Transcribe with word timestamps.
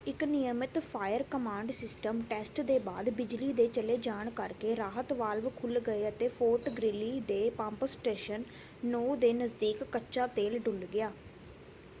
ਇੱਕ 0.07 0.23
ਨਿਯਮਿਤ 0.23 0.77
fire command 0.81 1.71
system 1.71 2.21
test 2.29 2.61
ਦੇ 2.61 2.77
ਬਾਅਦ 2.81 3.09
ਬਿਜਲੀ 3.11 3.51
ਦੇ 3.53 3.67
ਚਲੇ 3.69 3.97
ਜਾਣ 3.99 4.29
ਕਰਕੇ 4.31 4.75
ਰਾਹਤ 4.75 5.13
ਵਾਲਵ 5.13 5.49
ਖੁੱਲ੍ਹ 5.55 5.81
ਗਏ 5.81 6.07
ਅਤੇ 6.09 6.27
ਫੋਰਟ 6.29 6.69
ਗ੍ਰੀਲੀ 6.71 7.19
ਦੇ 7.27 7.49
ਪੰਪ 7.57 7.85
ਸਟੇਸ਼ਨ 7.87 8.43
9 8.91 9.03
ਦੇ 9.17 9.31
ਨਜ਼ਦੀਕ 9.35 9.83
ਕੱਚਾ 9.85 10.27
ਤੇਲ 10.29 10.59
ਡੁੱਲ੍ਹ 10.59 10.87
ਗਿਆ। 10.87 11.11